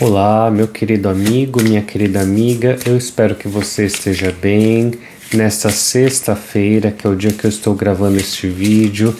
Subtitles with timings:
[0.00, 4.92] Olá, meu querido amigo, minha querida amiga, eu espero que você esteja bem
[5.32, 9.14] nesta sexta-feira, que é o dia que eu estou gravando este vídeo.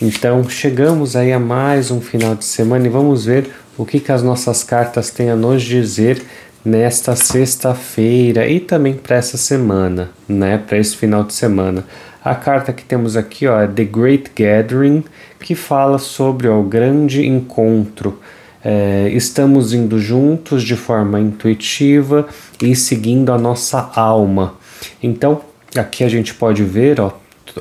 [0.00, 4.12] Então, chegamos aí a mais um final de semana e vamos ver o que, que
[4.12, 6.22] as nossas cartas têm a nos dizer
[6.64, 10.56] nesta sexta-feira e também para essa semana, né?
[10.56, 11.84] Para esse final de semana.
[12.24, 15.04] A carta que temos aqui ó, é The Great Gathering,
[15.40, 18.18] que fala sobre ó, o grande encontro.
[18.64, 22.28] É, estamos indo juntos de forma intuitiva
[22.62, 24.54] e seguindo a nossa alma.
[25.02, 25.40] Então,
[25.76, 27.12] aqui a gente pode ver ó,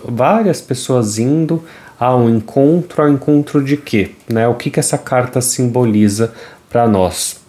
[0.05, 1.63] várias pessoas indo
[1.99, 4.11] ao encontro, ao encontro de quê?
[4.29, 4.47] Né?
[4.47, 6.33] O que, que essa carta simboliza
[6.69, 7.41] para nós?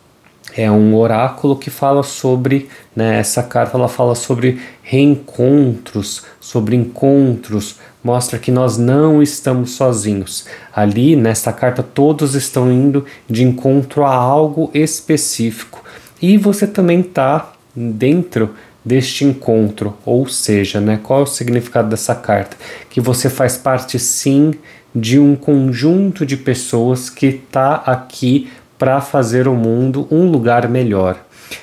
[0.56, 7.76] é um oráculo que fala sobre, né, essa carta ela fala sobre reencontros, sobre encontros,
[8.02, 10.46] mostra que nós não estamos sozinhos.
[10.74, 15.84] Ali, nesta carta, todos estão indo de encontro a algo específico.
[16.20, 22.14] E você também está dentro deste encontro, ou seja, né, qual é o significado dessa
[22.14, 22.56] carta?
[22.90, 24.54] Que você faz parte sim
[24.94, 31.16] de um conjunto de pessoas que está aqui para fazer o mundo um lugar melhor.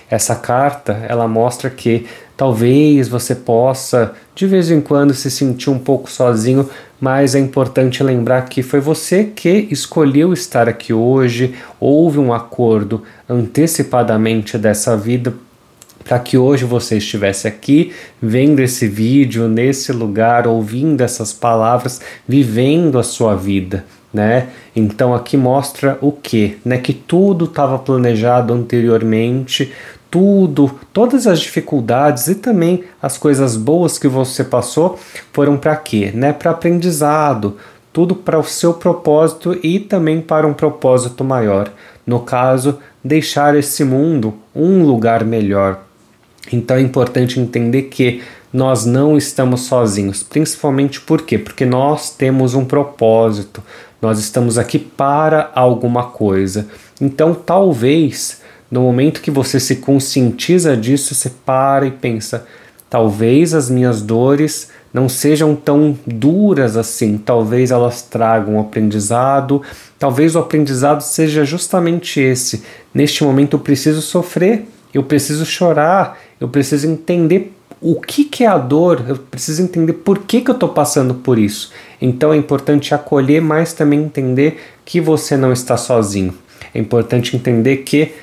[0.09, 2.07] Essa carta, ela mostra que
[2.39, 8.01] talvez você possa de vez em quando se sentir um pouco sozinho, mas é importante
[8.01, 15.33] lembrar que foi você que escolheu estar aqui hoje, houve um acordo antecipadamente dessa vida
[16.01, 22.97] para que hoje você estivesse aqui vendo esse vídeo, nesse lugar, ouvindo essas palavras, vivendo
[22.97, 24.49] a sua vida né?
[24.75, 26.77] Então aqui mostra o que, né?
[26.77, 29.71] Que tudo estava planejado anteriormente,
[30.09, 34.97] tudo, todas as dificuldades e também as coisas boas que você passou
[35.31, 36.33] foram para quê, né?
[36.33, 37.57] Para aprendizado,
[37.93, 41.71] tudo para o seu propósito e também para um propósito maior.
[42.05, 45.88] No caso, deixar esse mundo um lugar melhor.
[46.51, 51.37] Então é importante entender que nós não estamos sozinhos, principalmente por quê?
[51.37, 53.63] Porque nós temos um propósito,
[54.01, 56.67] nós estamos aqui para alguma coisa.
[56.99, 58.41] Então, talvez,
[58.71, 62.45] no momento que você se conscientiza disso, você para e pensa:
[62.89, 69.61] talvez as minhas dores não sejam tão duras assim, talvez elas tragam um aprendizado,
[69.99, 72.63] talvez o aprendizado seja justamente esse.
[72.91, 78.47] Neste momento eu preciso sofrer, eu preciso chorar, eu preciso entender o que, que é
[78.47, 81.71] a dor, eu preciso entender por que, que eu estou passando por isso.
[82.01, 86.33] Então é importante acolher, mas também entender que você não está sozinho.
[86.73, 88.13] É importante entender que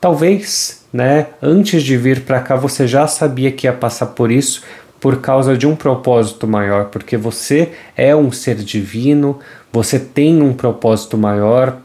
[0.00, 4.62] talvez, né, antes de vir para cá, você já sabia que ia passar por isso
[5.00, 9.38] por causa de um propósito maior, porque você é um ser divino,
[9.72, 11.78] você tem um propósito maior,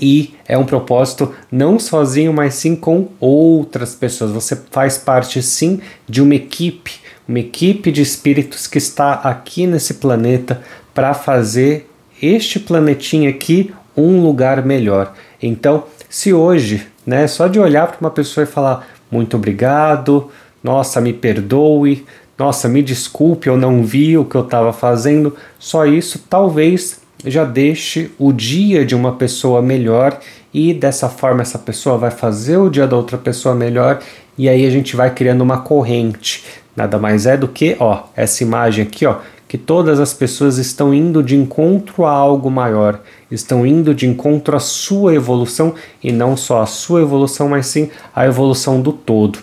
[0.00, 4.30] e é um propósito não sozinho, mas sim com outras pessoas.
[4.30, 6.92] Você faz parte sim de uma equipe,
[7.26, 10.62] uma equipe de espíritos que está aqui nesse planeta
[10.94, 15.12] para fazer este planetinha aqui um lugar melhor.
[15.42, 20.30] Então, se hoje, né, só de olhar para uma pessoa e falar muito obrigado,
[20.62, 22.04] nossa, me perdoe,
[22.36, 27.44] nossa, me desculpe, eu não vi o que eu estava fazendo, só isso talvez já
[27.44, 30.18] deixe o dia de uma pessoa melhor
[30.52, 34.00] e dessa forma essa pessoa vai fazer o dia da outra pessoa melhor
[34.36, 36.44] e aí a gente vai criando uma corrente.
[36.76, 39.16] Nada mais é do que, ó, essa imagem aqui, ó,
[39.48, 44.56] que todas as pessoas estão indo de encontro a algo maior, estão indo de encontro
[44.56, 45.74] à sua evolução
[46.04, 49.40] e não só a sua evolução, mas sim a evolução do todo.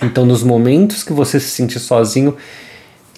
[0.00, 2.36] Então, nos momentos que você se sentir sozinho,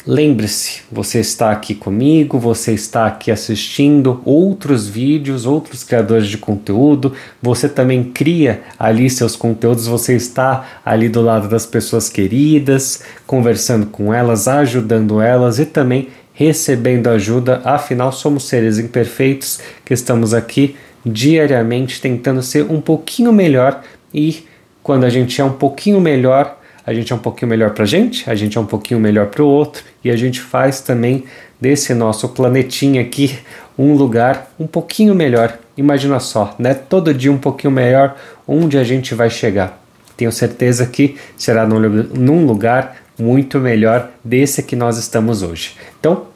[0.09, 7.13] Lembre-se, você está aqui comigo, você está aqui assistindo outros vídeos, outros criadores de conteúdo,
[7.43, 13.87] você também cria ali seus conteúdos, você está ali do lado das pessoas queridas, conversando
[13.87, 20.77] com elas, ajudando elas e também recebendo ajuda, afinal somos seres imperfeitos que estamos aqui
[21.05, 23.83] diariamente tentando ser um pouquinho melhor
[24.15, 24.45] e
[24.85, 26.56] quando a gente é um pouquinho melhor,
[26.87, 29.27] a gente é um pouquinho melhor para a gente, a gente é um pouquinho melhor
[29.27, 31.25] para o outro e a gente faz também
[31.61, 33.39] desse nosso planetinha aqui
[33.77, 35.59] um lugar um pouquinho melhor.
[35.77, 36.75] Imagina só, né?
[36.75, 38.17] Todo dia um pouquinho melhor
[38.47, 39.83] onde a gente vai chegar.
[40.17, 45.75] Tenho certeza que será num, lugar muito melhor desse que nós estamos hoje.
[45.99, 46.29] Então,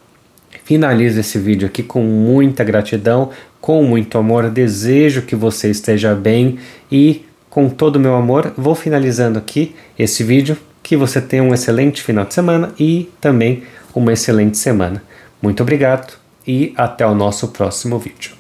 [0.65, 3.31] finalizo esse vídeo aqui com muita gratidão,
[3.61, 4.51] com muito amor.
[4.51, 6.59] Desejo que você esteja bem
[6.93, 10.57] e com todo o meu amor, vou finalizando aqui esse vídeo.
[10.83, 13.65] Que você tenha um excelente final de semana e também
[13.95, 15.03] uma excelente semana.
[15.43, 16.15] Muito obrigado
[16.47, 18.40] e até o nosso próximo vídeo.